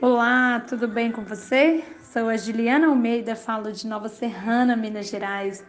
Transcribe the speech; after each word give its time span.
Olá, 0.00 0.60
tudo 0.60 0.86
bem 0.86 1.10
com 1.10 1.24
você? 1.24 1.82
Sou 2.12 2.28
a 2.28 2.36
Juliana 2.36 2.86
Almeida, 2.86 3.34
falo 3.34 3.72
de 3.72 3.84
Nova 3.84 4.08
Serrana, 4.08 4.76
Minas 4.76 5.08
Gerais, 5.08 5.64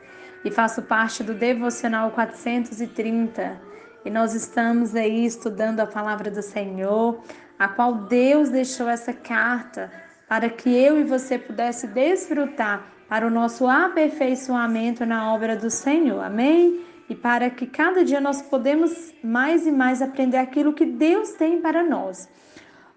e 0.46 0.52
faço 0.52 0.84
parte 0.84 1.24
do 1.24 1.34
Devocional 1.34 2.12
430. 2.12 3.60
E 4.06 4.10
nós 4.12 4.36
estamos 4.36 4.94
aí 4.94 5.26
estudando 5.26 5.80
a 5.80 5.88
palavra 5.88 6.30
do 6.30 6.44
Senhor, 6.44 7.20
a 7.58 7.68
qual 7.70 7.96
Deus 8.04 8.50
deixou 8.50 8.88
essa 8.88 9.14
carta 9.14 9.92
para 10.28 10.48
que 10.48 10.70
eu 10.70 11.00
e 11.00 11.04
você 11.04 11.40
pudesse 11.40 11.88
desfrutar 11.88 12.86
para 13.10 13.26
o 13.26 13.32
nosso 13.32 13.68
aperfeiçoamento 13.68 15.08
na 15.08 15.34
obra 15.34 15.56
do 15.56 15.72
Senhor. 15.72 16.24
Amém? 16.24 16.86
E 17.10 17.16
para 17.16 17.50
que 17.50 17.66
cada 17.66 18.06
dia 18.06 18.22
nós 18.22 18.44
podemos 18.44 19.12
mais 19.24 19.66
e 19.66 19.72
mais 19.72 20.04
aprender 20.04 20.38
aquilo 20.38 20.74
que 20.74 20.86
Deus 20.86 21.32
tem 21.32 21.60
para 21.60 21.82
nós. 21.82 22.30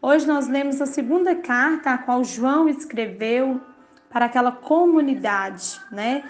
Hoje 0.05 0.27
nós 0.27 0.49
lemos 0.49 0.83
a 0.83 0.87
segunda 0.87 1.33
carta 1.33 1.93
a 1.93 1.97
qual 1.97 2.25
João 2.25 2.69
escreveu 2.69 3.61
para 4.11 4.25
aquela 4.25 4.51
comunidade, 4.51 5.81
né? 5.93 6.25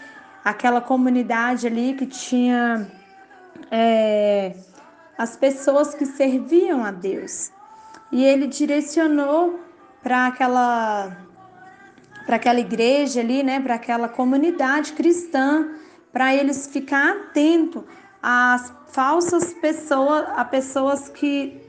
Aquela 0.44 0.82
comunidade 0.82 1.66
ali 1.66 1.94
que 1.94 2.04
tinha 2.04 2.86
é, 3.70 4.54
as 5.16 5.36
pessoas 5.36 5.94
que 5.94 6.04
serviam 6.04 6.84
a 6.84 6.90
Deus. 6.90 7.50
E 8.12 8.22
ele 8.22 8.46
direcionou 8.46 9.58
para 10.02 10.26
aquela 10.26 11.16
para 12.26 12.36
aquela 12.36 12.60
igreja 12.60 13.20
ali, 13.20 13.42
né, 13.42 13.58
para 13.58 13.76
aquela 13.76 14.08
comunidade 14.08 14.92
cristã, 14.92 15.70
para 16.12 16.34
eles 16.34 16.66
ficar 16.66 17.10
atento 17.10 17.86
às 18.22 18.70
falsas 18.88 19.54
pessoas, 19.54 20.26
a 20.36 20.44
pessoas 20.44 21.08
que 21.08 21.61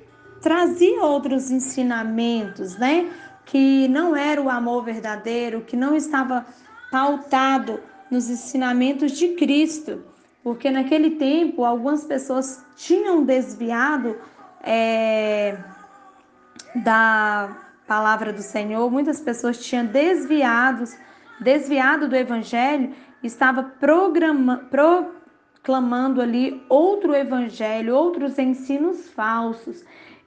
trazia 0.43 1.01
outros 1.01 1.49
ensinamentos, 1.49 2.77
né? 2.77 3.09
Que 3.45 3.87
não 3.87 4.15
era 4.15 4.41
o 4.41 4.49
amor 4.49 4.83
verdadeiro, 4.83 5.61
que 5.61 5.75
não 5.75 5.95
estava 5.95 6.45
pautado 6.91 7.79
nos 8.11 8.29
ensinamentos 8.29 9.13
de 9.13 9.29
Cristo, 9.29 10.03
porque 10.43 10.69
naquele 10.69 11.11
tempo 11.11 11.63
algumas 11.63 12.03
pessoas 12.03 12.63
tinham 12.75 13.23
desviado 13.23 14.17
é, 14.61 15.57
da 16.75 17.57
palavra 17.87 18.33
do 18.33 18.41
Senhor, 18.41 18.91
muitas 18.91 19.19
pessoas 19.21 19.57
tinham 19.65 19.85
desviados, 19.85 20.95
desviado 21.39 22.07
do 22.07 22.15
Evangelho, 22.15 22.93
estava 23.23 23.63
programa, 23.63 24.67
proclamando 24.69 26.21
ali 26.21 26.63
outro 26.69 27.15
Evangelho, 27.15 27.95
outros 27.95 28.37
ensinos 28.37 29.09
falsos. 29.09 29.83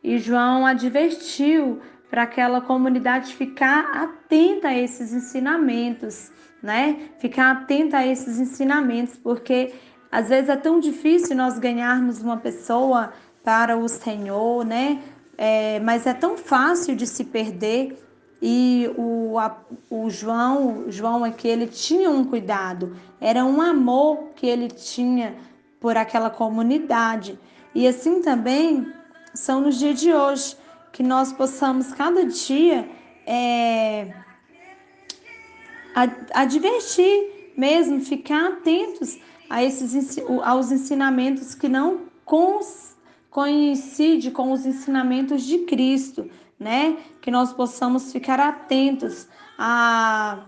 E 0.07 0.19
João 0.19 0.65
advertiu 0.65 1.81
para 2.09 2.23
aquela 2.23 2.61
comunidade 2.61 3.35
ficar 3.35 3.91
atenta 3.93 4.69
a 4.69 4.79
esses 4.79 5.13
ensinamentos, 5.13 6.31
né? 6.63 7.09
Ficar 7.19 7.51
atenta 7.51 7.97
a 7.97 8.07
esses 8.07 8.39
ensinamentos, 8.39 9.17
porque 9.17 9.75
às 10.13 10.29
vezes 10.29 10.49
é 10.49 10.55
tão 10.55 10.79
difícil 10.79 11.35
nós 11.35 11.59
ganharmos 11.59 12.23
uma 12.23 12.37
pessoa 12.37 13.13
para 13.43 13.77
o 13.77 13.89
Senhor, 13.89 14.65
né? 14.65 15.03
É, 15.37 15.81
mas 15.81 16.07
é 16.07 16.15
tão 16.15 16.37
fácil 16.37 16.95
de 16.95 17.05
se 17.05 17.25
perder. 17.25 18.01
E 18.41 18.89
o, 18.97 19.37
a, 19.41 19.59
o 19.91 20.09
João, 20.09 20.85
João 20.87 21.27
é 21.27 21.33
que 21.33 21.49
ele 21.49 21.67
tinha 21.67 22.09
um 22.09 22.23
cuidado, 22.23 22.95
era 23.21 23.45
um 23.45 23.61
amor 23.61 24.29
que 24.37 24.47
ele 24.47 24.69
tinha 24.69 25.35
por 25.81 25.97
aquela 25.97 26.31
comunidade. 26.31 27.37
E 27.75 27.89
assim 27.89 28.23
também 28.23 28.87
são 29.37 29.61
nos 29.61 29.79
dias 29.79 30.01
de 30.01 30.13
hoje, 30.13 30.57
que 30.93 31.03
nós 31.03 31.33
possamos 31.33 31.93
cada 31.93 32.25
dia 32.25 32.89
é, 33.27 34.15
advertir 36.35 37.53
mesmo, 37.57 38.01
ficar 38.01 38.53
atentos 38.53 39.19
a 39.49 39.63
esses, 39.63 40.19
aos 40.43 40.73
ensinamentos 40.73 41.55
que 41.55 41.69
não 41.69 42.07
coincidem 43.31 44.31
com 44.31 44.53
os 44.53 44.67
ensinamentos 44.67 45.45
de 45.45 45.59
Cristo, 45.59 46.31
né? 46.59 46.97
Que 47.21 47.31
nós 47.31 47.53
possamos 47.53 48.11
ficar 48.13 48.41
atentos 48.41 49.29
a, 49.59 50.45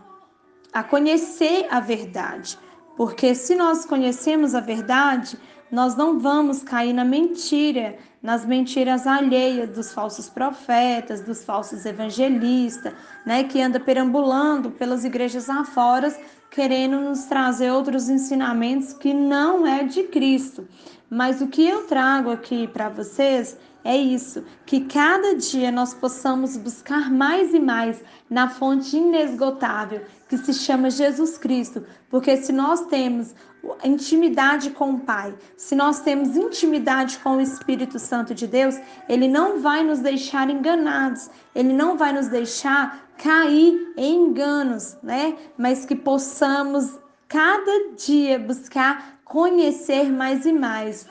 a 0.72 0.82
conhecer 0.82 1.66
a 1.70 1.80
verdade. 1.80 2.58
Porque 2.96 3.34
se 3.34 3.54
nós 3.54 3.84
conhecemos 3.84 4.54
a 4.54 4.60
verdade, 4.60 5.38
nós 5.70 5.94
não 5.96 6.18
vamos 6.18 6.62
cair 6.62 6.92
na 6.92 7.04
mentira, 7.04 7.96
nas 8.22 8.44
mentiras 8.44 9.06
alheias 9.06 9.70
dos 9.70 9.92
falsos 9.92 10.28
profetas, 10.28 11.20
dos 11.20 11.44
falsos 11.44 11.84
evangelistas, 11.84 12.92
né, 13.24 13.44
que 13.44 13.60
anda 13.60 13.78
perambulando 13.78 14.70
pelas 14.70 15.04
igrejas 15.04 15.48
afora, 15.48 16.14
querendo 16.50 16.98
nos 17.00 17.24
trazer 17.24 17.70
outros 17.70 18.08
ensinamentos 18.08 18.92
que 18.92 19.12
não 19.12 19.66
é 19.66 19.84
de 19.84 20.04
Cristo. 20.04 20.66
Mas 21.10 21.40
o 21.40 21.46
que 21.46 21.66
eu 21.66 21.86
trago 21.86 22.30
aqui 22.30 22.66
para 22.66 22.88
vocês 22.88 23.56
é 23.88 23.96
isso, 23.96 24.44
que 24.66 24.80
cada 24.80 25.34
dia 25.34 25.72
nós 25.72 25.94
possamos 25.94 26.58
buscar 26.58 27.10
mais 27.10 27.54
e 27.54 27.58
mais 27.58 28.04
na 28.28 28.46
fonte 28.46 28.94
inesgotável 28.98 30.02
que 30.28 30.36
se 30.36 30.52
chama 30.52 30.90
Jesus 30.90 31.38
Cristo, 31.38 31.82
porque 32.10 32.36
se 32.36 32.52
nós 32.52 32.84
temos 32.88 33.34
intimidade 33.82 34.72
com 34.72 34.92
o 34.92 35.00
Pai, 35.00 35.34
se 35.56 35.74
nós 35.74 36.00
temos 36.00 36.36
intimidade 36.36 37.16
com 37.20 37.38
o 37.38 37.40
Espírito 37.40 37.98
Santo 37.98 38.34
de 38.34 38.46
Deus, 38.46 38.78
ele 39.08 39.26
não 39.26 39.58
vai 39.58 39.82
nos 39.82 40.00
deixar 40.00 40.50
enganados, 40.50 41.30
ele 41.54 41.72
não 41.72 41.96
vai 41.96 42.12
nos 42.12 42.28
deixar 42.28 43.08
cair 43.16 43.94
em 43.96 44.26
enganos, 44.26 44.98
né? 45.02 45.34
Mas 45.56 45.86
que 45.86 45.96
possamos 45.96 46.98
cada 47.26 47.94
dia 47.96 48.38
buscar 48.38 49.18
conhecer 49.24 50.10
mais 50.12 50.44
e 50.44 50.52
mais 50.52 51.06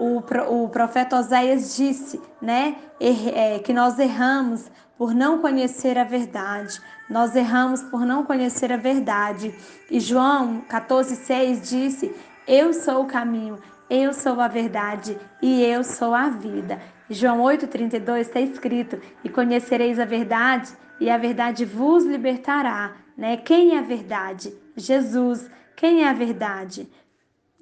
o, 0.00 0.18
o 0.64 0.68
profeta 0.70 1.18
Oséias 1.18 1.76
disse, 1.76 2.18
né, 2.40 2.76
é, 2.98 3.58
que 3.58 3.70
nós 3.74 3.98
erramos 3.98 4.70
por 4.96 5.14
não 5.14 5.38
conhecer 5.38 5.98
a 5.98 6.04
verdade. 6.04 6.80
Nós 7.08 7.36
erramos 7.36 7.82
por 7.82 8.06
não 8.06 8.24
conhecer 8.24 8.72
a 8.72 8.78
verdade. 8.78 9.54
E 9.90 10.00
João 10.00 10.62
14,6 10.70 11.60
disse: 11.60 12.14
Eu 12.46 12.72
sou 12.72 13.02
o 13.02 13.06
caminho, 13.06 13.58
eu 13.90 14.14
sou 14.14 14.40
a 14.40 14.48
verdade 14.48 15.18
e 15.42 15.62
eu 15.62 15.84
sou 15.84 16.14
a 16.14 16.30
vida. 16.30 16.80
João 17.10 17.42
8,32 17.42 18.20
está 18.20 18.40
escrito: 18.40 18.98
E 19.22 19.28
conhecereis 19.28 19.98
a 19.98 20.06
verdade, 20.06 20.70
e 20.98 21.10
a 21.10 21.18
verdade 21.18 21.66
vos 21.66 22.04
libertará. 22.04 22.92
Né? 23.18 23.36
Quem 23.36 23.74
é 23.74 23.78
a 23.78 23.82
verdade? 23.82 24.54
Jesus. 24.74 25.50
Quem 25.76 26.04
é 26.04 26.08
a 26.08 26.14
verdade? 26.14 26.88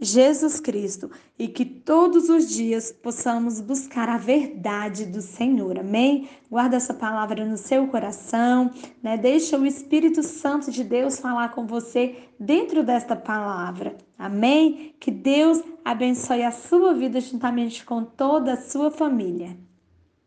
Jesus 0.00 0.60
Cristo 0.60 1.10
e 1.38 1.48
que 1.48 1.64
todos 1.64 2.28
os 2.28 2.48
dias 2.48 2.92
possamos 2.92 3.60
buscar 3.60 4.08
a 4.08 4.16
verdade 4.16 5.04
do 5.04 5.20
Senhor. 5.20 5.78
Amém? 5.78 6.28
Guarda 6.50 6.76
essa 6.76 6.94
palavra 6.94 7.44
no 7.44 7.56
seu 7.56 7.86
coração, 7.88 8.70
né? 9.02 9.16
Deixa 9.16 9.58
o 9.58 9.66
Espírito 9.66 10.22
Santo 10.22 10.70
de 10.70 10.84
Deus 10.84 11.18
falar 11.18 11.50
com 11.50 11.66
você 11.66 12.16
dentro 12.38 12.82
desta 12.84 13.16
palavra. 13.16 13.96
Amém? 14.18 14.94
Que 15.00 15.10
Deus 15.10 15.62
abençoe 15.84 16.42
a 16.42 16.52
sua 16.52 16.94
vida 16.94 17.20
juntamente 17.20 17.84
com 17.84 18.04
toda 18.04 18.52
a 18.52 18.56
sua 18.56 18.90
família. 18.90 19.67